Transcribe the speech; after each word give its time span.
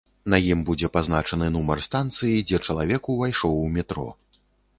На 0.33 0.37
ім 0.51 0.61
будзе 0.69 0.87
пазначаны 0.95 1.49
нумар 1.57 1.83
станцыі, 1.89 2.41
дзе 2.49 2.61
чалавек 2.67 3.11
увайшоў 3.15 3.53
у 3.63 3.67
метро. 3.79 4.09